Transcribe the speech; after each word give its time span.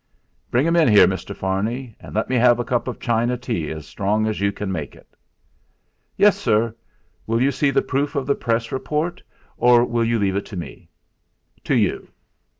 "Bring 0.49 0.65
'em 0.65 0.75
in 0.75 0.87
here, 0.87 1.05
Mr. 1.05 1.35
Farney. 1.35 1.95
And 1.99 2.15
let 2.15 2.27
me 2.27 2.35
have 2.35 2.57
a 2.57 2.63
cup 2.65 2.87
of 2.87 2.99
China 2.99 3.37
tea 3.37 3.69
as 3.69 3.85
strong 3.85 4.25
as 4.25 4.41
you 4.41 4.51
can 4.51 4.71
make 4.71 4.95
it." 4.95 5.07
"Yes, 6.17 6.35
sir. 6.39 6.73
Will 7.27 7.39
you 7.39 7.51
see 7.51 7.69
the 7.69 7.83
proof 7.83 8.15
of 8.15 8.25
the 8.25 8.33
press 8.33 8.71
report, 8.71 9.21
or 9.57 9.85
will 9.85 10.03
you 10.03 10.17
leave 10.17 10.35
it 10.35 10.47
to 10.47 10.57
me?" 10.57 10.89
"To 11.65 11.75
you." 11.75 12.07